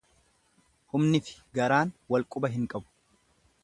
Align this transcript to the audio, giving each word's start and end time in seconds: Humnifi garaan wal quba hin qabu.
Humnifi 0.95 1.37
garaan 1.59 1.95
wal 2.13 2.29
quba 2.33 2.55
hin 2.59 2.69
qabu. 2.75 2.87